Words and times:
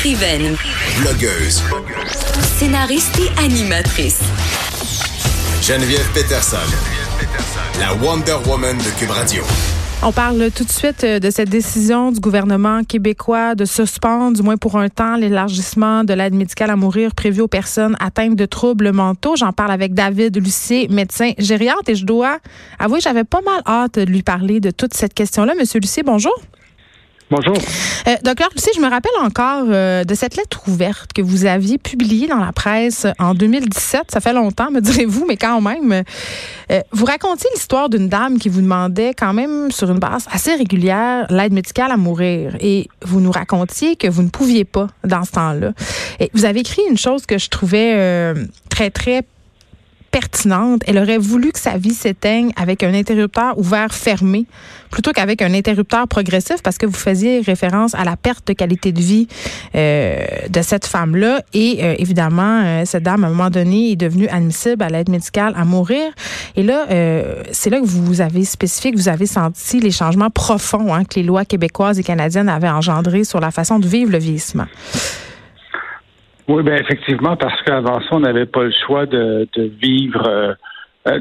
Écrivaine, 0.00 0.56
blogueuse, 0.98 1.62
scénariste 2.56 3.20
et 3.20 3.44
animatrice. 3.44 4.22
Geneviève 5.60 6.10
Peterson, 6.14 6.56
la 7.78 7.92
Wonder 8.02 8.36
Woman 8.46 8.78
de 8.78 8.98
Cube 8.98 9.10
Radio. 9.10 9.42
On 10.02 10.10
parle 10.10 10.50
tout 10.52 10.64
de 10.64 10.70
suite 10.70 11.04
euh, 11.04 11.18
de 11.18 11.28
cette 11.28 11.50
décision 11.50 12.12
du 12.12 12.20
gouvernement 12.20 12.82
québécois 12.82 13.54
de 13.54 13.66
suspendre, 13.66 14.38
du 14.38 14.42
moins 14.42 14.56
pour 14.56 14.78
un 14.78 14.88
temps, 14.88 15.16
l'élargissement 15.16 16.02
de 16.02 16.14
l'aide 16.14 16.32
médicale 16.32 16.70
à 16.70 16.76
mourir 16.76 17.14
prévue 17.14 17.42
aux 17.42 17.48
personnes 17.48 17.94
atteintes 18.00 18.36
de 18.36 18.46
troubles 18.46 18.92
mentaux. 18.92 19.36
J'en 19.36 19.52
parle 19.52 19.70
avec 19.70 19.92
David 19.92 20.34
Lucier, 20.38 20.88
médecin 20.88 21.32
gériatre, 21.36 21.90
et 21.90 21.94
je 21.94 22.06
dois 22.06 22.38
avouer, 22.78 23.00
j'avais 23.00 23.24
pas 23.24 23.42
mal 23.42 23.60
hâte 23.66 23.98
de 23.98 24.04
lui 24.04 24.22
parler 24.22 24.60
de 24.60 24.70
toute 24.70 24.94
cette 24.94 25.12
question-là. 25.12 25.52
Monsieur 25.58 25.78
Lucier, 25.78 26.02
bonjour. 26.02 26.32
Bonjour. 27.30 27.56
Euh, 28.08 28.16
docteur 28.24 28.48
Lucier, 28.52 28.72
je 28.74 28.80
me 28.80 28.90
rappelle 28.90 29.12
encore 29.22 29.66
euh, 29.68 30.02
de 30.02 30.14
cette 30.16 30.34
lettre 30.34 30.62
ouverte 30.66 31.12
que 31.12 31.22
vous 31.22 31.44
aviez 31.44 31.78
publiée 31.78 32.26
dans 32.26 32.40
la 32.40 32.50
presse 32.50 33.06
en 33.20 33.34
2017. 33.34 34.10
Ça 34.10 34.20
fait 34.20 34.32
longtemps, 34.32 34.72
me 34.72 34.80
direz-vous, 34.80 35.26
mais 35.28 35.36
quand 35.36 35.60
même. 35.60 36.02
Euh, 36.72 36.80
vous 36.90 37.04
racontiez 37.04 37.48
l'histoire 37.54 37.88
d'une 37.88 38.08
dame 38.08 38.40
qui 38.40 38.48
vous 38.48 38.62
demandait 38.62 39.14
quand 39.14 39.32
même 39.32 39.70
sur 39.70 39.88
une 39.92 40.00
base 40.00 40.26
assez 40.32 40.56
régulière 40.56 41.28
l'aide 41.30 41.52
médicale 41.52 41.92
à 41.92 41.96
mourir. 41.96 42.56
Et 42.58 42.88
vous 43.02 43.20
nous 43.20 43.30
racontiez 43.30 43.94
que 43.94 44.08
vous 44.08 44.24
ne 44.24 44.30
pouviez 44.30 44.64
pas 44.64 44.88
dans 45.04 45.22
ce 45.22 45.30
temps-là. 45.30 45.70
Et 46.18 46.32
vous 46.34 46.44
avez 46.46 46.58
écrit 46.58 46.82
une 46.90 46.98
chose 46.98 47.26
que 47.26 47.38
je 47.38 47.48
trouvais 47.48 48.34
très, 48.70 48.90
très 48.90 49.22
pertinente. 50.10 50.82
Elle 50.86 50.98
aurait 50.98 51.18
voulu 51.18 51.52
que 51.52 51.58
sa 51.58 51.76
vie 51.76 51.94
s'éteigne 51.94 52.52
avec 52.56 52.82
un 52.82 52.94
interrupteur 52.94 53.58
ouvert 53.58 53.94
fermé 53.94 54.46
plutôt 54.90 55.12
qu'avec 55.12 55.40
un 55.42 55.54
interrupteur 55.54 56.08
progressif 56.08 56.62
parce 56.62 56.76
que 56.76 56.86
vous 56.86 56.92
faisiez 56.92 57.40
référence 57.40 57.94
à 57.94 58.04
la 58.04 58.16
perte 58.16 58.46
de 58.48 58.52
qualité 58.52 58.92
de 58.92 59.00
vie 59.00 59.28
euh, 59.74 60.24
de 60.48 60.62
cette 60.62 60.86
femme-là. 60.86 61.42
Et 61.54 61.78
euh, 61.82 61.94
évidemment, 61.98 62.62
euh, 62.64 62.82
cette 62.84 63.04
dame, 63.04 63.24
à 63.24 63.28
un 63.28 63.30
moment 63.30 63.50
donné, 63.50 63.92
est 63.92 63.96
devenue 63.96 64.28
admissible 64.28 64.82
à 64.82 64.88
l'aide 64.88 65.08
médicale 65.08 65.54
à 65.56 65.64
mourir. 65.64 66.12
Et 66.56 66.62
là, 66.62 66.86
euh, 66.90 67.42
c'est 67.52 67.70
là 67.70 67.80
que 67.80 67.86
vous 67.86 68.20
avez 68.20 68.44
spécifié 68.44 68.92
que 68.92 68.96
vous 68.96 69.08
avez 69.08 69.26
senti 69.26 69.80
les 69.80 69.90
changements 69.90 70.30
profonds 70.30 70.92
hein, 70.92 71.04
que 71.04 71.16
les 71.16 71.22
lois 71.22 71.44
québécoises 71.44 71.98
et 71.98 72.02
canadiennes 72.02 72.48
avaient 72.48 72.68
engendrés 72.68 73.24
sur 73.24 73.40
la 73.40 73.50
façon 73.50 73.78
de 73.78 73.86
vivre 73.86 74.10
le 74.10 74.18
vieillissement. 74.18 74.66
Oui, 76.50 76.62
bien 76.64 76.76
effectivement, 76.76 77.36
parce 77.36 77.60
qu'avant 77.62 78.00
ça, 78.00 78.08
on 78.12 78.20
n'avait 78.20 78.46
pas 78.46 78.64
le 78.64 78.72
choix 78.86 79.06
de, 79.06 79.48
de 79.56 79.62
vivre 79.80 80.26
euh, 80.28 80.54
euh, 81.08 81.20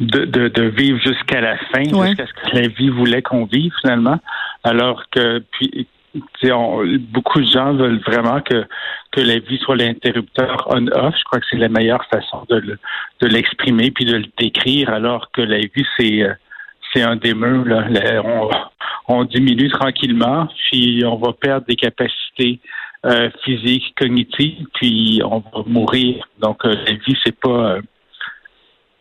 de, 0.00 0.48
de, 0.48 0.62
vivre 0.80 0.98
jusqu'à 1.00 1.40
la 1.40 1.56
fin, 1.72 1.82
Ouais. 1.92 2.08
jusqu'à 2.08 2.26
ce 2.26 2.32
que 2.50 2.56
la 2.56 2.68
vie 2.68 2.88
voulait 2.90 3.22
qu'on 3.22 3.44
vive 3.46 3.72
finalement. 3.82 4.18
Alors 4.62 5.02
que 5.10 5.42
puis 5.54 6.52
on- 6.52 6.84
beaucoup 7.16 7.40
de 7.40 7.46
gens 7.46 7.74
veulent 7.74 8.00
vraiment 8.06 8.40
que, 8.40 8.64
que 9.10 9.20
la 9.20 9.38
vie 9.40 9.58
soit 9.58 9.74
l'interrupteur 9.74 10.68
on-off. 10.70 11.14
Je 11.18 11.24
crois 11.24 11.40
que 11.40 11.46
c'est 11.50 11.56
la 11.56 11.68
meilleure 11.68 12.04
façon 12.04 12.44
de, 12.48 12.56
le- 12.56 12.78
de 13.20 13.26
l'exprimer 13.26 13.90
puis 13.90 14.04
de 14.04 14.16
le 14.18 14.26
décrire, 14.38 14.90
alors 14.90 15.30
que 15.32 15.40
la 15.42 15.58
vie, 15.58 15.86
c'est 15.98 16.22
euh, 16.22 16.32
c'est 16.92 17.02
un 17.02 17.16
des 17.16 17.34
murs. 17.34 17.64
Là. 17.64 17.82
On 19.08 19.24
diminue 19.24 19.68
tranquillement, 19.70 20.46
puis 20.70 21.02
on 21.04 21.16
va 21.16 21.32
perdre 21.32 21.66
des 21.66 21.74
capacités 21.76 22.60
euh, 23.04 23.30
physiques, 23.44 23.94
cognitives, 23.96 24.66
puis 24.74 25.20
on 25.24 25.40
va 25.40 25.62
mourir. 25.66 26.26
Donc 26.38 26.64
euh, 26.64 26.74
la 26.86 26.92
vie, 26.92 27.16
c'est 27.24 27.38
pas 27.38 27.74
euh, 27.74 27.82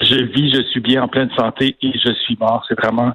je 0.02 0.16
vis, 0.16 0.54
je 0.54 0.64
suis 0.64 0.82
bien 0.82 1.04
en 1.04 1.08
pleine 1.08 1.30
santé 1.38 1.78
et 1.82 1.92
je 1.98 2.14
suis 2.14 2.38
mort. 2.40 2.66
C'est 2.68 2.80
vraiment 2.80 3.14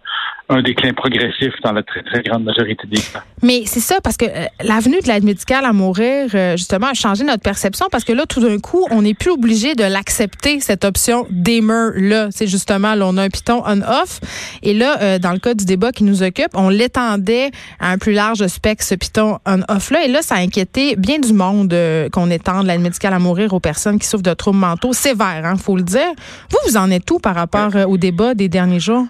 un 0.50 0.62
déclin 0.62 0.94
progressif 0.94 1.52
dans 1.62 1.72
la 1.72 1.82
très, 1.82 2.02
très 2.02 2.22
grande 2.22 2.44
majorité 2.44 2.86
des 2.86 2.96
cas. 2.96 3.22
Mais 3.42 3.62
c'est 3.66 3.80
ça, 3.80 4.00
parce 4.02 4.16
que 4.16 4.24
euh, 4.24 4.46
l'avenue 4.62 4.98
de 5.00 5.06
l'aide 5.06 5.24
médicale 5.24 5.64
à 5.64 5.72
mourir, 5.72 6.30
euh, 6.34 6.56
justement, 6.56 6.88
a 6.88 6.94
changé 6.94 7.22
notre 7.22 7.42
perception 7.42 7.86
parce 7.90 8.04
que 8.04 8.12
là, 8.12 8.24
tout 8.26 8.40
d'un 8.40 8.58
coup, 8.58 8.86
on 8.90 9.02
n'est 9.02 9.14
plus 9.14 9.30
obligé 9.30 9.74
de 9.74 9.84
l'accepter, 9.84 10.60
cette 10.60 10.84
option 10.84 11.26
d'aimer-là. 11.30 12.28
C'est 12.30 12.46
justement, 12.46 12.94
là, 12.94 13.06
on 13.06 13.16
a 13.18 13.22
un 13.22 13.28
piton 13.28 13.62
on-off. 13.66 14.20
Et 14.62 14.72
là, 14.72 14.98
euh, 15.02 15.18
dans 15.18 15.32
le 15.32 15.38
cas 15.38 15.52
du 15.52 15.66
débat 15.66 15.92
qui 15.92 16.04
nous 16.04 16.22
occupe, 16.22 16.50
on 16.54 16.70
l'étendait 16.70 17.50
à 17.78 17.90
un 17.90 17.98
plus 17.98 18.12
large 18.12 18.46
spectre, 18.46 18.84
ce 18.84 18.94
piton 18.94 19.38
on-off-là. 19.44 20.06
Et 20.06 20.08
là, 20.08 20.22
ça 20.22 20.36
a 20.36 20.38
inquiété 20.38 20.96
bien 20.96 21.18
du 21.18 21.34
monde 21.34 21.72
euh, 21.74 22.08
qu'on 22.08 22.30
étende 22.30 22.66
l'aide 22.66 22.80
médicale 22.80 23.12
à 23.12 23.18
mourir 23.18 23.52
aux 23.52 23.60
personnes 23.60 23.98
qui 23.98 24.06
souffrent 24.06 24.22
de 24.22 24.34
troubles 24.34 24.58
mentaux 24.58 24.94
sévères, 24.94 25.44
hein, 25.44 25.56
faut 25.56 25.76
le 25.76 25.82
dire. 25.82 26.08
Vous, 26.50 26.58
vous 26.66 26.76
en 26.78 26.90
êtes 26.90 27.10
où 27.10 27.18
par 27.18 27.34
rapport 27.34 27.72
au 27.86 27.98
débat 27.98 28.34
des 28.34 28.48
derniers 28.48 28.80
jours? 28.80 29.04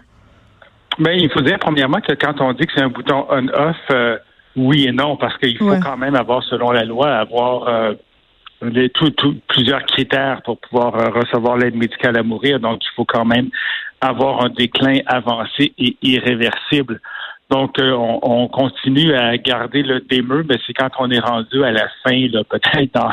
Mais 0.98 1.18
il 1.18 1.30
faut 1.30 1.40
dire, 1.40 1.58
premièrement, 1.60 2.00
que 2.00 2.12
quand 2.14 2.40
on 2.40 2.52
dit 2.52 2.66
que 2.66 2.72
c'est 2.74 2.82
un 2.82 2.88
bouton 2.88 3.26
on-off, 3.30 3.76
euh, 3.92 4.18
oui 4.56 4.86
et 4.88 4.92
non, 4.92 5.16
parce 5.16 5.36
qu'il 5.38 5.56
faut 5.58 5.70
Ouais. 5.70 5.80
quand 5.80 5.96
même 5.96 6.16
avoir, 6.16 6.42
selon 6.42 6.72
la 6.72 6.84
loi, 6.84 7.08
avoir 7.14 7.68
euh, 7.68 7.92
les- 8.62 8.90
tout- 8.90 9.10
tout- 9.10 9.36
plusieurs 9.46 9.84
critères 9.84 10.42
pour 10.42 10.58
pouvoir 10.58 10.96
euh, 10.96 11.10
recevoir 11.10 11.56
l'aide 11.56 11.76
médicale 11.76 12.16
à 12.18 12.22
mourir. 12.24 12.58
Donc, 12.58 12.84
il 12.84 12.90
faut 12.96 13.04
quand 13.04 13.24
même 13.24 13.48
avoir 14.00 14.44
un 14.44 14.48
déclin 14.48 14.98
avancé 15.06 15.72
et 15.78 15.96
irréversible. 16.02 17.00
Donc, 17.50 17.78
euh, 17.78 17.92
on, 17.92 18.18
on 18.22 18.48
continue 18.48 19.14
à 19.14 19.36
garder 19.38 19.82
le 19.82 20.00
démeux, 20.00 20.44
mais 20.48 20.56
c'est 20.66 20.74
quand 20.74 20.90
on 20.98 21.10
est 21.10 21.20
rendu 21.20 21.62
à 21.64 21.70
la 21.70 21.88
fin, 22.02 22.26
là, 22.32 22.42
peut-être 22.50 22.92
dans, 22.94 23.12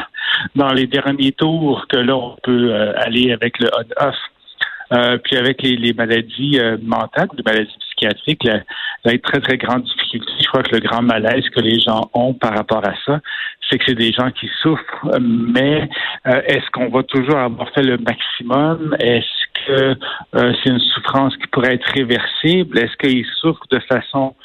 dans 0.55 0.73
les 0.73 0.87
derniers 0.87 1.31
tours, 1.33 1.85
que 1.87 1.97
là, 1.97 2.15
on 2.15 2.35
peut 2.43 2.73
euh, 2.73 2.93
aller 2.97 3.31
avec 3.31 3.59
le 3.59 3.69
on-off. 3.77 4.15
Euh, 4.93 5.17
puis 5.17 5.37
avec 5.37 5.61
les, 5.61 5.75
les 5.77 5.93
maladies 5.93 6.59
euh, 6.59 6.77
mentales, 6.81 7.27
les 7.35 7.43
maladies 7.43 7.75
psychiatriques, 7.79 8.43
la, 8.43 8.59
la 9.03 9.17
très, 9.17 9.39
très 9.39 9.57
grande 9.57 9.83
difficulté, 9.83 10.31
je 10.39 10.47
crois 10.47 10.63
que 10.63 10.75
le 10.75 10.81
grand 10.81 11.01
malaise 11.01 11.47
que 11.49 11.59
les 11.59 11.79
gens 11.79 12.09
ont 12.13 12.33
par 12.33 12.53
rapport 12.53 12.85
à 12.87 12.93
ça, 13.05 13.19
c'est 13.69 13.77
que 13.77 13.85
c'est 13.87 13.95
des 13.95 14.11
gens 14.11 14.29
qui 14.31 14.49
souffrent, 14.61 15.19
mais 15.19 15.89
euh, 16.27 16.41
est-ce 16.45 16.69
qu'on 16.71 16.89
va 16.89 17.03
toujours 17.03 17.37
avoir 17.37 17.69
fait 17.71 17.83
le 17.83 17.97
maximum? 17.97 18.95
Est-ce 18.99 19.65
que 19.65 19.95
euh, 20.35 20.53
c'est 20.63 20.69
une 20.69 20.79
souffrance 20.79 21.35
qui 21.37 21.47
pourrait 21.47 21.75
être 21.75 21.91
réversible? 21.93 22.77
Est-ce 22.77 22.95
qu'ils 22.97 23.25
souffrent 23.39 23.67
de 23.71 23.79
façon 23.79 24.35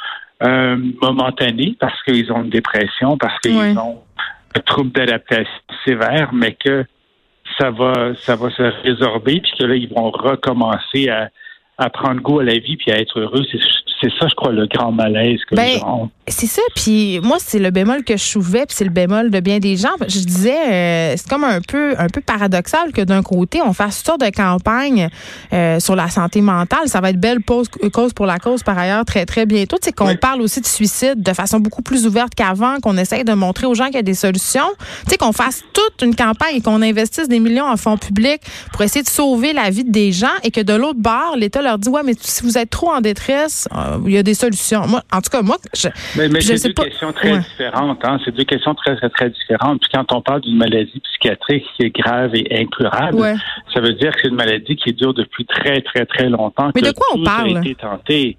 euh, 0.42 0.76
momentanée 1.02 1.76
parce 1.78 2.02
qu'ils 2.04 2.32
ont 2.32 2.42
une 2.42 2.50
dépression, 2.50 3.18
parce 3.18 3.38
qu'ils 3.40 3.78
ont 3.78 4.02
un 4.56 4.60
trouble 4.60 4.90
d'adaptation 4.92 5.52
sévère, 5.84 6.30
mais 6.32 6.52
que 6.52 6.84
ça 7.60 7.70
va, 7.70 8.14
ça 8.14 8.36
va 8.36 8.50
se 8.50 8.62
résorber, 8.82 9.40
puis 9.40 9.52
que 9.58 9.64
là, 9.64 9.74
ils 9.74 9.92
vont 9.92 10.10
recommencer 10.10 11.08
à, 11.10 11.28
à 11.76 11.90
prendre 11.90 12.20
goût 12.20 12.40
à 12.40 12.44
la 12.44 12.58
vie 12.58 12.76
puis 12.76 12.90
à 12.90 12.98
être 12.98 13.20
heureux. 13.20 13.44
C'est, 14.00 14.08
ça, 14.18 14.26
je 14.28 14.34
crois, 14.34 14.52
le 14.52 14.66
grand 14.66 14.92
malaise 14.92 15.38
que 15.48 15.54
Ben, 15.54 15.64
les 15.66 15.78
gens. 15.78 16.10
C'est 16.26 16.46
ça, 16.46 16.62
puis 16.76 17.18
moi 17.22 17.38
c'est 17.40 17.58
le 17.58 17.70
bémol 17.70 18.04
que 18.04 18.16
je 18.16 18.22
soulevais, 18.22 18.64
puis 18.64 18.76
c'est 18.76 18.84
le 18.84 18.90
bémol 18.90 19.30
de 19.30 19.40
bien 19.40 19.58
des 19.58 19.76
gens. 19.76 19.88
Je 20.00 20.20
disais, 20.20 20.54
euh, 20.70 21.14
c'est 21.16 21.28
comme 21.28 21.42
un 21.42 21.60
peu 21.60 21.94
un 21.98 22.06
peu 22.06 22.20
paradoxal 22.20 22.92
que 22.92 23.00
d'un 23.02 23.22
côté 23.22 23.60
on 23.60 23.72
fasse 23.72 23.98
toutes 23.98 24.06
sortes 24.06 24.20
de 24.20 24.30
campagnes 24.30 25.08
euh, 25.52 25.80
sur 25.80 25.96
la 25.96 26.08
santé 26.08 26.40
mentale. 26.40 26.86
Ça 26.86 27.00
va 27.00 27.10
être 27.10 27.20
belle 27.20 27.40
pause, 27.42 27.68
cause 27.92 28.12
pour 28.12 28.26
la 28.26 28.38
cause 28.38 28.62
par 28.62 28.78
ailleurs 28.78 29.04
très 29.04 29.26
très 29.26 29.44
bientôt. 29.44 29.76
C'est 29.82 29.92
qu'on 29.92 30.06
Oui. 30.08 30.16
parle 30.16 30.40
aussi 30.40 30.60
de 30.60 30.66
suicide 30.66 31.20
de 31.22 31.32
façon 31.32 31.58
beaucoup 31.58 31.82
plus 31.82 32.06
ouverte 32.06 32.32
qu'avant, 32.36 32.78
qu'on 32.80 32.96
essaye 32.96 33.24
de 33.24 33.32
montrer 33.32 33.66
aux 33.66 33.74
gens 33.74 33.86
qu'il 33.86 33.96
y 33.96 33.98
a 33.98 34.02
des 34.02 34.14
solutions. 34.14 34.70
Tu 35.04 35.10
sais 35.10 35.16
qu'on 35.16 35.32
fasse 35.32 35.62
toute 35.72 36.02
une 36.02 36.14
campagne 36.14 36.56
et 36.56 36.60
qu'on 36.60 36.80
investisse 36.80 37.26
des 37.28 37.40
millions 37.40 37.66
en 37.66 37.76
fonds 37.76 37.96
publics 37.98 38.40
pour 38.72 38.82
essayer 38.82 39.02
de 39.02 39.08
sauver 39.08 39.52
la 39.52 39.70
vie 39.70 39.84
des 39.84 40.12
gens 40.12 40.28
et 40.44 40.52
que 40.52 40.60
de 40.60 40.74
l'autre 40.74 41.00
bord 41.00 41.34
l'État 41.36 41.60
leur 41.60 41.78
dit 41.78 41.88
ouais 41.88 42.02
mais 42.04 42.14
si 42.20 42.44
vous 42.44 42.56
êtes 42.56 42.70
trop 42.70 42.90
en 42.92 43.00
détresse, 43.00 43.68
euh, 43.74 43.89
il 44.06 44.12
y 44.12 44.18
a 44.18 44.22
des 44.22 44.34
solutions. 44.34 44.86
Moi, 44.86 45.00
en 45.12 45.20
tout 45.20 45.30
cas 45.30 45.42
moi, 45.42 45.56
je, 45.74 45.88
Mais, 46.16 46.28
mais 46.28 46.40
c'est 46.40 46.68
deux 46.68 46.74
pas. 46.74 46.84
questions 46.84 47.12
très 47.12 47.32
Ouais. 47.32 47.38
différentes. 47.40 48.04
Hein? 48.04 48.18
C'est 48.24 48.34
deux 48.34 48.44
questions 48.44 48.74
très, 48.74 48.96
très, 48.96 49.08
très 49.10 49.30
différentes. 49.30 49.80
Puis 49.80 49.90
quand 49.92 50.12
on 50.12 50.20
parle 50.22 50.40
d'une 50.42 50.56
maladie 50.56 51.00
psychiatrique 51.00 51.64
qui 51.76 51.82
est 51.86 51.90
grave 51.96 52.34
et 52.34 52.60
incurable, 52.60 53.16
Ouais. 53.18 53.34
ça 53.74 53.80
veut 53.80 53.92
dire 53.94 54.12
que 54.14 54.20
c'est 54.22 54.28
une 54.28 54.34
maladie 54.36 54.76
qui 54.76 54.92
dure 54.92 55.14
depuis 55.14 55.44
très, 55.46 55.80
très, 55.82 56.06
très 56.06 56.28
longtemps. 56.28 56.70
Mais 56.74 56.80
que 56.82 56.86
de 56.88 56.92
quoi 56.92 57.06
on 57.14 57.22
parle? 57.24 57.56
A 57.56 57.60
été 57.60 57.74
tenté. 57.74 58.36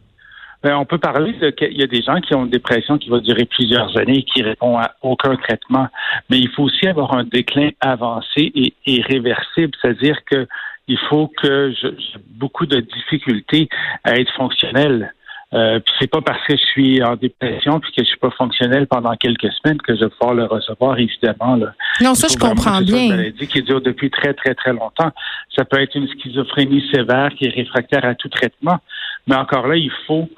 Ben, 0.64 0.76
on 0.78 0.86
peut 0.86 1.00
parler 1.00 1.34
de 1.34 1.50
qu'il 1.50 1.76
y 1.76 1.82
a 1.82 1.88
des 1.88 2.04
gens 2.04 2.22
qui 2.22 2.36
ont 2.36 2.44
une 2.46 2.52
dépression 2.52 3.00
qui 3.00 3.10
va 3.10 3.20
durer 3.20 3.46
plusieurs 3.46 3.98
années 3.98 4.20
et 4.20 4.24
qui 4.24 4.44
répond 4.44 4.78
à 4.78 4.92
aucun 5.02 5.36
traitement. 5.36 5.88
Mais 6.30 6.38
il 6.38 6.50
faut 6.50 6.62
aussi 6.64 6.86
avoir 6.88 7.16
un 7.16 7.24
déclin 7.24 7.72
avancé 7.80 8.52
et, 8.54 8.74
et 8.86 9.02
réversible, 9.02 9.72
c'est-à-dire 9.82 10.18
que 10.30 10.48
il 10.88 11.00
faut 11.10 11.32
que 11.42 11.74
j'ai 11.80 11.94
beaucoup 12.36 12.66
de 12.68 12.80
difficultés 12.80 13.70
à 14.04 14.18
être 14.20 14.32
fonctionnel. 14.34 15.14
Euh, 15.54 15.80
c'est 16.00 16.10
pas 16.10 16.22
parce 16.22 16.46
que 16.48 16.56
je 16.56 16.62
suis 16.62 17.04
en 17.04 17.16
dépression 17.18 17.82
puis 17.82 17.92
que 17.92 18.04
je 18.04 18.08
suis 18.08 18.18
pas 18.18 18.32
fonctionnel 18.32 18.88
pendant 18.88 19.14
quelques 19.18 19.52
semaines 19.52 19.82
que 19.82 19.96
je 19.96 20.06
vais 20.06 20.10
pouvoir 20.10 20.34
le 20.34 20.46
recevoir, 20.46 20.98
évidemment. 20.98 21.56
Là. 21.56 21.74
Non, 22.00 22.16
ça, 22.16 22.28
je 22.30 22.38
comprends 22.38 22.82
bien. 22.82 23.04
Une 23.04 23.16
maladie 23.18 23.48
qui 23.48 23.62
dure 23.62 23.82
depuis 23.82 24.10
très, 24.10 24.34
très, 24.34 24.56
très 24.56 24.72
longtemps. 24.72 25.12
Ça 25.54 25.66
peut 25.66 25.82
être 25.82 25.96
une 25.96 26.08
schizophrénie 26.08 26.84
sévère 26.94 27.30
qui 27.38 27.46
est 27.46 27.50
réfractaire 27.50 28.06
à 28.06 28.16
tout 28.16 28.30
traitement. 28.30 28.80
Mais 29.28 29.36
encore 29.36 29.68
là, 29.68 29.76
il 29.76 29.92
faut 30.08 30.30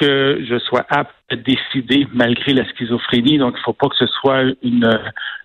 que 0.00 0.42
je 0.48 0.58
sois 0.58 0.86
apte 0.88 1.14
à 1.30 1.36
décider 1.36 2.08
malgré 2.14 2.54
la 2.54 2.66
schizophrénie. 2.70 3.36
Donc, 3.36 3.54
il 3.58 3.62
faut 3.62 3.74
pas 3.74 3.88
que 3.88 3.96
ce 3.96 4.06
soit 4.06 4.44
une, 4.62 4.98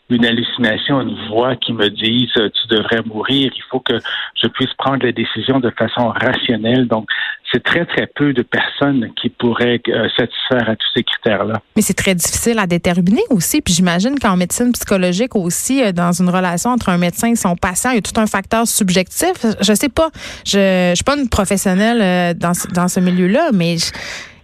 une 0.10 0.26
hallucination, 0.26 1.02
une 1.02 1.18
voix 1.28 1.56
qui 1.56 1.74
me 1.74 1.90
dise 1.90 2.30
euh, 2.38 2.50
tu 2.50 2.76
devrais 2.76 3.02
mourir. 3.06 3.52
Il 3.56 3.64
faut 3.70 3.80
que 3.80 3.94
je 4.42 4.48
puisse 4.48 4.74
prendre 4.78 5.06
la 5.06 5.12
décision 5.12 5.60
de 5.60 5.70
façon 5.72 6.10
rationnelle. 6.10 6.88
Donc, 6.88 7.10
c'est 7.52 7.64
très, 7.64 7.86
très 7.86 8.08
peu 8.08 8.34
de 8.34 8.42
personnes 8.42 9.12
qui 9.22 9.30
pourraient 9.30 9.82
euh, 9.90 10.08
satisfaire 10.18 10.70
à 10.70 10.76
tous 10.76 10.88
ces 10.96 11.04
critères-là. 11.04 11.62
Mais 11.76 11.82
c'est 11.82 11.94
très 11.94 12.16
difficile 12.16 12.60
à 12.60 12.68
déterminer 12.68 13.22
aussi. 13.30 13.62
Puis 13.62 13.74
j'imagine 13.74 14.18
qu'en 14.20 14.38
médecine 14.38 14.72
psychologique 14.72 15.36
aussi, 15.36 15.84
euh, 15.84 15.92
dans 15.92 16.12
une 16.12 16.30
relation 16.30 16.72
entre 16.72 16.90
un 16.90 16.98
médecin 16.98 17.32
et 17.32 17.36
son 17.36 17.56
patient, 17.56 17.92
il 17.92 17.96
y 17.96 18.00
a 18.00 18.02
tout 18.02 18.20
un 18.20 18.28
facteur 18.28 18.66
subjectif. 18.66 19.46
Je 19.60 19.74
sais 19.74 19.90
pas. 19.90 20.10
Je, 20.46 20.92
je 20.92 20.96
suis 20.96 21.04
pas 21.04 21.18
une 21.18 21.30
professionnelle 21.30 22.38
dans, 22.38 22.54
dans 22.74 22.88
ce 22.88 23.00
milieu-là, 23.00 23.50
mais 23.54 23.76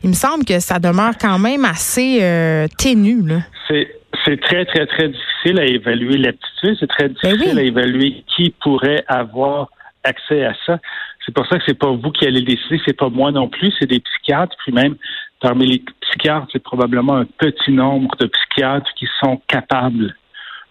il 0.04 0.10
me 0.10 0.14
semble 0.14 0.44
que 0.44 0.60
ça 0.60 0.80
demeure 0.80 1.14
quand 1.20 1.40
même 1.40 1.64
assez 1.64 2.68
ténu. 2.78 3.24
C'est 3.68 3.88
c'est 4.26 4.40
très, 4.42 4.66
très, 4.66 4.86
très 4.86 5.10
difficile 5.10 5.60
à 5.60 5.66
évaluer 5.66 6.18
l'aptitude. 6.18 6.78
C'est 6.80 6.88
très 6.88 7.10
ben 7.10 7.16
difficile 7.16 7.60
à 7.60 7.62
évaluer 7.62 8.24
qui 8.36 8.54
pourrait 8.62 9.04
avoir 9.08 9.70
accès 10.04 10.46
à 10.46 10.54
ça. 10.66 10.80
C'est 11.26 11.34
pour 11.34 11.48
ça 11.48 11.58
que 11.58 11.64
c'est 11.66 11.78
pas 11.78 11.92
vous 11.92 12.12
qui 12.12 12.26
allez 12.26 12.42
décider, 12.42 12.82
c'est 12.86 12.98
pas 12.98 13.10
moi 13.10 13.32
non 13.32 13.48
plus, 13.48 13.74
c'est 13.80 13.88
des 13.88 14.00
psychiatres. 14.00 14.56
Puis 14.64 14.74
même 14.74 14.96
parmi 15.40 15.66
les 15.66 15.84
psychiatres, 16.02 16.48
c'est 16.52 16.64
probablement 16.64 17.16
un 17.16 17.26
petit 17.26 17.72
nombre 17.72 18.16
de 18.18 18.28
psychiatres 18.28 18.90
qui 18.96 19.08
sont 19.22 19.42
capables 19.48 20.16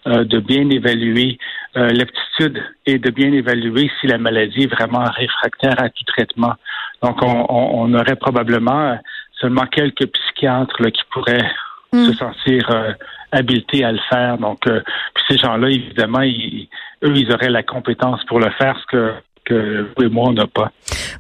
euh, 0.07 0.25
de 0.25 0.41
bien 0.41 0.69
évaluer 0.71 1.39
euh, 1.77 1.89
l'aptitude 1.89 2.63
et 2.87 2.99
de 2.99 3.11
bien 3.11 3.33
évaluer 3.33 3.91
si 4.01 4.07
la 4.07 4.19
maladie 4.19 4.65
est 4.65 4.73
vraiment 4.73 5.05
réfractaire 5.05 5.81
à 5.81 5.89
tout 5.89 6.05
traitement. 6.07 6.55
Donc, 7.03 7.23
on, 7.23 7.47
on 7.49 7.95
aurait 7.95 8.17
probablement 8.17 8.99
seulement 9.41 9.67
quelques 9.67 10.07
psychiatres 10.07 10.81
là, 10.83 10.91
qui 10.91 11.03
pourraient 11.13 11.51
se 11.93 12.11
hmm. 12.11 12.15
sentir 12.15 12.71
euh, 12.71 12.93
habilités 13.33 13.85
à 13.85 13.93
le 13.93 14.01
faire. 14.11 14.39
Donc, 14.39 14.67
euh, 14.67 14.83
puis 15.15 15.25
ces 15.29 15.39
gens-là, 15.39 15.69
évidemment, 15.69 16.21
ils, 16.21 16.69
eux, 17.03 17.17
ils 17.17 17.33
auraient 17.33 17.51
la 17.51 17.63
compétence 17.63 18.23
pour 18.25 18.39
le 18.39 18.51
faire, 18.51 18.79
ce 18.79 18.87
que 18.87 19.15
que 19.45 19.87
vous 19.97 20.05
et 20.05 20.09
moi, 20.09 20.29
on 20.29 20.33
n'a 20.33 20.47
pas. 20.47 20.71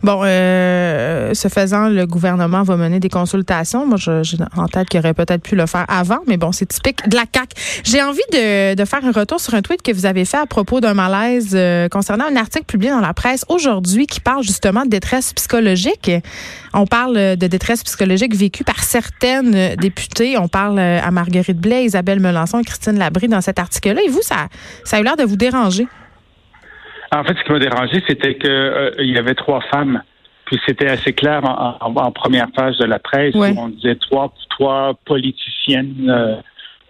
Bon, 0.03 0.21
euh, 0.25 1.35
ce 1.35 1.49
faisant, 1.49 1.89
le 1.89 2.07
gouvernement 2.07 2.63
va 2.63 2.77
mener 2.77 3.01
des 3.01 3.09
consultations. 3.09 3.87
Moi, 3.87 3.97
j'ai 3.99 4.37
en 4.57 4.67
tête 4.67 4.89
qu'il 4.89 5.01
aurait 5.01 5.15
peut-être 5.15 5.43
pu 5.43 5.57
le 5.57 5.67
faire 5.67 5.85
avant, 5.89 6.21
mais 6.27 6.37
bon, 6.37 6.53
c'est 6.53 6.67
typique 6.67 7.09
de 7.09 7.17
la 7.17 7.25
CAQ. 7.33 7.55
J'ai 7.85 8.03
envie 8.03 8.21
de, 8.33 8.85
faire 8.85 9.05
un 9.05 9.13
retour 9.13 9.41
sur 9.41 9.55
un 9.55 9.63
tweet 9.63 9.83
que 9.83 9.93
vous 9.93 10.07
avez 10.07 10.25
fait 10.25 10.37
à 10.37 10.47
propos 10.47 10.81
d'un 10.81 10.95
malaise 10.95 11.53
euh, 11.55 11.89
concernant 11.89 12.25
un 12.25 12.37
article 12.37 12.65
publié 12.67 12.91
dans 12.91 13.01
la 13.01 13.15
presse 13.15 13.45
aujourd'hui 13.49 14.07
qui 14.07 14.21
parle 14.21 14.43
justement 14.43 14.85
de 14.85 14.91
détresse 14.91 15.33
psychologique. 15.33 16.11
On 16.75 16.87
parle 16.87 17.37
de 17.37 17.47
détresse 17.47 17.85
psychologique 17.85 18.35
vécue 18.35 18.65
par 18.65 18.83
certaines 18.83 19.77
députées. 19.77 20.39
On 20.39 20.49
parle 20.49 20.79
à 20.79 21.11
Marguerite 21.11 21.59
Blais, 21.59 21.85
Isabelle 21.85 22.21
Melançon 22.21 22.61
et 22.61 22.65
Christine 22.65 22.99
Labrie 22.99 23.29
dans 23.29 23.41
cet 23.41 23.59
article-là. 23.59 24.01
Et 24.05 24.09
vous, 24.09 24.23
ça, 24.23 24.49
ça 24.85 24.97
a 24.97 25.01
eu 25.01 25.05
l'air 25.05 25.17
de 25.17 25.25
vous 25.25 25.37
déranger. 25.37 25.87
En 27.15 27.25
fait, 27.25 27.37
ce 27.37 27.45
qui 27.45 27.53
m'a 27.53 27.59
dérangé, 27.59 28.03
c'était 28.09 28.37
qu'il 28.37 28.51
euh, 28.51 28.95
y 28.99 29.19
avait 29.19 29.35
trois 29.35 29.61
femmes. 29.73 30.03
Puis 30.47 30.59
c'était 30.67 30.89
assez 30.89 31.13
clair 31.13 31.43
en, 31.45 32.13
première 32.13 32.51
page 32.53 32.77
de 32.79 32.85
la 32.85 32.99
presse 32.99 33.35
où 33.35 33.43
on 33.43 33.69
disait 33.69 33.95
trois, 33.97 34.33
trois 34.51 34.95
politiciennes 35.07 36.11
euh, 36.11 36.37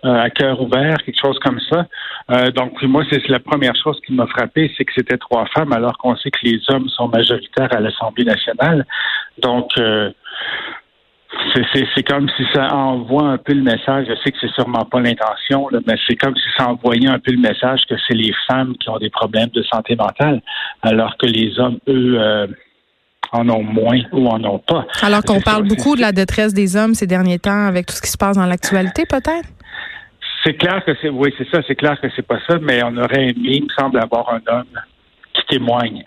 euh, 0.05 0.21
à 0.21 0.31
cœur 0.31 0.61
ouvert, 0.61 0.97
quelque 1.05 1.21
chose 1.21 1.39
comme 1.39 1.61
ça. 1.71 1.87
donc, 2.51 2.83
moi, 2.83 3.05
c'est 3.09 3.29
la 3.29 3.39
première 3.39 3.77
chose 3.77 4.01
qui 4.05 4.15
m'a 4.15 4.27
frappé, 4.27 4.73
c'est 4.77 4.85
que 4.85 4.93
c'était 4.97 5.19
trois 5.19 5.47
femmes, 5.55 5.73
alors 5.73 5.97
qu'on 5.99 6.17
sait 6.17 6.31
que 6.31 6.41
les 6.43 6.61
hommes 6.71 6.89
sont 6.89 7.07
majoritaires 7.09 7.73
à 7.73 7.79
l'Assemblée 7.79 8.25
nationale. 8.25 8.85
Donc, 9.39 9.71
c'est 11.75 12.03
comme 12.03 12.29
si 12.37 12.45
ça 12.55 12.75
envoie 12.75 13.25
un 13.25 13.39
peu 13.39 13.53
le 13.53 13.63
message. 13.63 14.07
Je 14.09 14.15
sais 14.23 14.31
que 14.31 14.39
c'est 14.41 14.53
sûrement 14.53 14.85
pas 14.85 15.01
l'intention, 15.01 15.69
mais 15.87 15.95
c'est 16.07 16.17
comme 16.17 16.35
si 16.37 16.49
ça 16.57 16.69
envoyait 16.69 17.09
un 17.09 17.19
peu 17.19 17.33
le 17.33 17.41
message 17.41 17.83
que 17.89 17.95
c'est 18.07 18.15
les 18.15 18.33
femmes 18.49 18.75
qui 18.79 18.89
ont 18.89 18.99
des 18.99 19.11
problèmes 19.11 19.51
de 19.51 19.63
santé 19.63 19.97
mentale, 19.97 20.41
alors 20.83 21.17
que 21.19 21.27
les 21.27 21.59
hommes, 21.59 21.79
eux, 21.89 22.17
euh, 22.19 22.47
en 23.33 23.49
ont 23.49 23.63
moins 23.63 24.01
ou 24.13 24.29
en 24.29 24.43
ont 24.45 24.59
pas. 24.59 24.87
Alors 25.03 25.23
qu'on 25.23 25.41
parle 25.41 25.67
beaucoup 25.67 25.97
de 25.97 26.01
la 26.01 26.13
détresse 26.13 26.53
des 26.55 26.77
hommes 26.77 26.95
ces 26.95 27.07
derniers 27.07 27.39
temps 27.39 27.67
avec 27.67 27.87
tout 27.87 27.95
ce 27.95 28.03
qui 28.03 28.11
se 28.11 28.19
passe 28.19 28.37
dans 28.37 28.47
l'actualité, 28.47 29.05
peut-être? 29.07 29.49
C'est 30.45 30.55
clair 30.55 30.85
que 30.85 30.93
c'est 31.01 31.09
oui, 31.09 31.33
c'est 31.39 31.49
ça, 31.51 31.61
c'est 31.67 31.77
clair 31.77 32.01
que 32.01 32.09
c'est 32.15 32.27
pas 32.27 32.39
ça, 32.49 32.59
mais 32.61 32.83
on 32.83 32.97
aurait 32.97 33.29
aimé, 33.29 33.59
il 33.59 33.65
me 33.65 33.69
semble, 33.79 33.99
avoir 33.99 34.29
un 34.35 34.41
homme 34.53 34.81
qui 35.35 35.43
témoigne. 35.47 36.03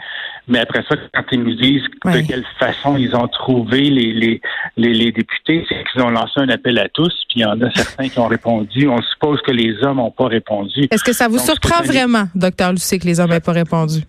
Mais 0.47 0.59
après 0.59 0.83
ça, 0.87 0.95
quand 1.13 1.23
ils 1.31 1.41
nous 1.41 1.55
disent 1.55 1.83
de 2.05 2.27
quelle 2.27 2.45
façon 2.59 2.97
ils 2.97 3.15
ont 3.15 3.27
trouvé 3.27 3.81
les, 3.81 4.13
les, 4.13 4.41
les, 4.77 5.11
députés, 5.11 5.65
c'est 5.69 5.83
qu'ils 5.91 6.01
ont 6.01 6.09
lancé 6.09 6.33
un 6.37 6.49
appel 6.49 6.77
à 6.79 6.89
tous, 6.89 7.13
puis 7.29 7.39
il 7.39 7.41
y 7.41 7.45
en 7.45 7.59
a 7.61 7.71
certains 7.71 8.09
qui 8.09 8.19
ont 8.19 8.27
répondu. 8.27 8.87
On 8.87 9.01
suppose 9.01 9.41
que 9.41 9.51
les 9.51 9.81
hommes 9.83 9.97
n'ont 9.97 10.11
pas 10.11 10.27
répondu. 10.27 10.87
Est-ce 10.91 11.03
que 11.03 11.13
ça 11.13 11.27
vous 11.27 11.39
surprend 11.39 11.81
vraiment, 11.83 12.25
docteur 12.35 12.71
Lucie, 12.71 12.99
que 12.99 13.05
les 13.05 13.19
hommes 13.19 13.29
n'aient 13.29 13.39
pas 13.39 13.53
répondu? 13.53 14.01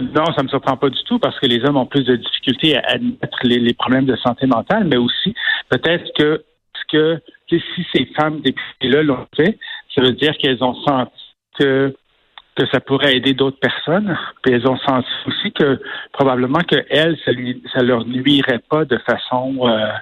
Non, 0.00 0.26
ça 0.36 0.42
me 0.42 0.48
surprend 0.48 0.76
pas 0.76 0.90
du 0.90 1.02
tout 1.04 1.18
parce 1.18 1.38
que 1.40 1.46
les 1.46 1.64
hommes 1.64 1.76
ont 1.76 1.86
plus 1.86 2.04
de 2.04 2.16
difficultés 2.16 2.76
à 2.76 2.82
admettre 2.92 3.38
les, 3.42 3.74
problèmes 3.74 4.06
de 4.06 4.16
santé 4.16 4.46
mentale, 4.46 4.84
mais 4.84 4.96
aussi 4.96 5.34
peut-être 5.68 6.04
que, 6.16 6.44
que 6.90 7.20
si 7.50 7.86
ces 7.92 8.06
femmes 8.16 8.40
députées-là 8.40 9.02
l'ont 9.02 9.26
fait, 9.36 9.58
ça 9.94 10.02
veut 10.02 10.12
dire 10.12 10.36
qu'elles 10.38 10.62
ont 10.62 10.74
senti 10.84 11.12
que 11.58 11.96
que 12.58 12.66
ça 12.72 12.80
pourrait 12.80 13.16
aider 13.16 13.34
d'autres 13.34 13.60
personnes. 13.60 14.18
Puis 14.42 14.52
elles 14.52 14.66
ont 14.66 14.78
senti 14.78 15.08
aussi 15.26 15.52
que 15.52 15.80
probablement 16.12 16.60
que 16.60 16.84
elles, 16.90 17.16
ça, 17.24 17.32
ça 17.72 17.82
leur 17.82 18.04
nuirait 18.04 18.62
pas 18.68 18.84
de 18.84 18.98
façon 18.98 19.56
euh, 19.62 19.92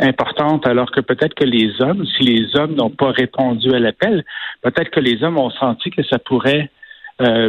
importante, 0.00 0.66
alors 0.66 0.90
que 0.90 1.00
peut-être 1.00 1.34
que 1.34 1.44
les 1.44 1.80
hommes, 1.80 2.04
si 2.16 2.24
les 2.24 2.56
hommes 2.56 2.74
n'ont 2.74 2.90
pas 2.90 3.10
répondu 3.10 3.74
à 3.74 3.78
l'appel, 3.78 4.24
peut-être 4.62 4.90
que 4.90 5.00
les 5.00 5.22
hommes 5.22 5.38
ont 5.38 5.50
senti 5.50 5.90
que 5.90 6.02
ça 6.02 6.18
pourrait 6.18 6.70
euh, 7.22 7.48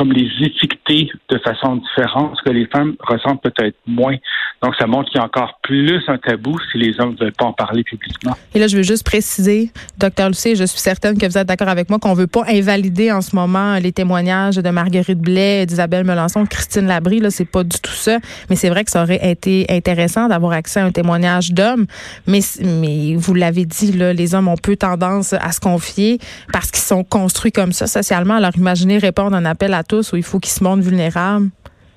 comme 0.00 0.12
les 0.14 0.30
étiqueter 0.40 1.10
de 1.28 1.38
façon 1.40 1.76
différente, 1.76 2.32
ce 2.38 2.48
que 2.48 2.54
les 2.54 2.64
femmes 2.68 2.94
ressentent 3.00 3.42
peut-être 3.42 3.76
moins. 3.86 4.16
Donc, 4.62 4.74
ça 4.78 4.86
montre 4.86 5.10
qu'il 5.10 5.18
y 5.18 5.22
a 5.22 5.26
encore 5.26 5.58
plus 5.62 6.00
un 6.08 6.16
tabou 6.16 6.58
si 6.72 6.78
les 6.78 6.98
hommes 6.98 7.12
ne 7.20 7.24
veulent 7.24 7.34
pas 7.34 7.44
en 7.44 7.52
parler 7.52 7.84
publiquement. 7.84 8.34
Et 8.54 8.58
là, 8.58 8.66
je 8.66 8.78
veux 8.78 8.82
juste 8.82 9.04
préciser, 9.04 9.70
docteur 9.98 10.28
Lucie, 10.28 10.56
je 10.56 10.64
suis 10.64 10.80
certaine 10.80 11.18
que 11.18 11.26
vous 11.26 11.36
êtes 11.36 11.46
d'accord 11.46 11.68
avec 11.68 11.90
moi 11.90 11.98
qu'on 11.98 12.12
ne 12.12 12.16
veut 12.16 12.26
pas 12.26 12.44
invalider 12.48 13.12
en 13.12 13.20
ce 13.20 13.36
moment 13.36 13.74
les 13.74 13.92
témoignages 13.92 14.56
de 14.56 14.70
Marguerite 14.70 15.18
Blais, 15.18 15.66
d'Isabelle 15.66 16.04
Melançon, 16.04 16.46
Christine 16.46 16.86
Labrie. 16.86 17.20
Là, 17.20 17.30
c'est 17.30 17.44
pas 17.44 17.62
du 17.62 17.78
tout 17.78 17.92
ça. 17.92 18.20
Mais 18.48 18.56
c'est 18.56 18.70
vrai 18.70 18.84
que 18.84 18.90
ça 18.90 19.02
aurait 19.02 19.30
été 19.30 19.66
intéressant 19.68 20.28
d'avoir 20.28 20.52
accès 20.52 20.80
à 20.80 20.86
un 20.86 20.92
témoignage 20.92 21.52
d'hommes. 21.52 21.84
Mais, 22.26 22.40
mais 22.64 23.16
vous 23.16 23.34
l'avez 23.34 23.66
dit, 23.66 23.92
là, 23.92 24.14
les 24.14 24.34
hommes 24.34 24.48
ont 24.48 24.56
peu 24.56 24.76
tendance 24.76 25.34
à 25.34 25.52
se 25.52 25.60
confier 25.60 26.18
parce 26.54 26.70
qu'ils 26.70 26.84
sont 26.84 27.04
construits 27.04 27.52
comme 27.52 27.72
ça 27.72 27.86
socialement. 27.86 28.36
Alors, 28.36 28.56
imaginez 28.56 28.96
répondre 28.96 29.36
à 29.36 29.38
un 29.38 29.44
appel 29.44 29.74
à 29.74 29.82
tous 29.90 30.12
où 30.12 30.16
il 30.16 30.22
faut 30.22 30.38
qu'ils 30.38 30.52
se 30.52 30.62
montrent 30.62 30.82
vulnérables. 30.82 31.50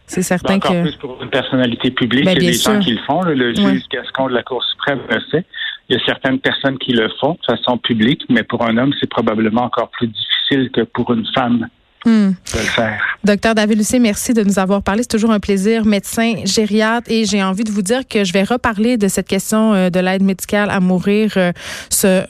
C'est 0.06 0.22
certain 0.22 0.56
Encore 0.56 0.72
que. 0.72 0.82
plus 0.82 0.96
pour 0.98 1.22
une 1.22 1.30
personnalité 1.30 1.92
publique, 1.92 2.26
ben, 2.26 2.36
il 2.38 2.44
y 2.44 2.48
a 2.48 2.52
des 2.52 2.58
gens 2.58 2.80
qui 2.80 2.92
le 2.92 3.02
font. 3.08 3.22
Le, 3.22 3.54
juge 3.56 3.84
Gascon 3.90 4.28
de 4.28 4.34
la 4.34 4.44
Cour 4.44 4.64
suprême 4.64 5.00
le 5.10 5.20
fait. 5.32 5.46
Il 5.90 5.98
y 5.98 6.02
a 6.02 6.06
certaines 6.06 6.40
personnes 6.40 6.78
qui 6.78 6.92
le 6.92 7.10
font 7.20 7.34
de 7.34 7.56
façon 7.56 7.78
publique, 7.78 8.24
mais 8.30 8.44
pour 8.44 8.64
un 8.64 8.78
homme, 8.78 8.94
c'est 9.00 9.10
probablement 9.10 9.64
encore 9.64 9.90
plus 9.90 10.08
difficile 10.08 10.72
que 10.72 10.82
pour 10.82 11.14
une 11.14 11.26
femme. 11.34 11.68
Hmm. 12.06 12.32
De 12.32 12.60
le 12.60 12.66
faire. 12.66 13.02
Docteur 13.24 13.56
David 13.56 13.78
Lucé, 13.78 13.98
merci 13.98 14.34
de 14.34 14.44
nous 14.44 14.60
avoir 14.60 14.84
parlé. 14.84 15.04
C'est 15.04 15.12
toujours 15.12 15.32
un 15.32 15.40
plaisir, 15.40 15.86
médecin 15.86 16.36
gériatre. 16.44 17.10
Et 17.10 17.24
j'ai 17.24 17.42
envie 17.42 17.64
de 17.64 17.72
vous 17.72 17.82
dire 17.82 18.02
que 18.06 18.26
je 18.26 18.34
vais 18.34 18.44
reparler 18.44 18.98
de 18.98 19.08
cette 19.08 19.28
question 19.28 19.74
euh, 19.74 19.90
de 19.90 20.02
l'aide 20.02 20.22
médicale 20.22 20.70
à 20.70 20.82
mourir, 20.82 21.32
euh, 21.38 21.54
ce 21.90 22.26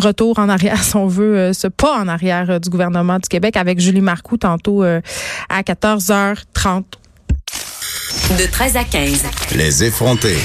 retour 0.00 0.38
en 0.38 0.48
arrière, 0.48 0.82
si 0.82 0.96
on 0.96 1.06
veut, 1.06 1.36
euh, 1.36 1.52
ce 1.52 1.66
pas 1.66 1.98
en 1.98 2.08
arrière 2.08 2.60
du 2.60 2.70
gouvernement 2.70 3.18
du 3.18 3.28
Québec 3.28 3.56
avec 3.56 3.80
Julie 3.80 4.00
Marcoux 4.00 4.36
tantôt 4.36 4.82
à 4.82 5.62
14h30. 5.62 6.84
De 8.38 8.50
13 8.50 8.76
à 8.76 8.84
15. 8.84 9.24
Les 9.54 9.84
effrontés. 9.84 10.38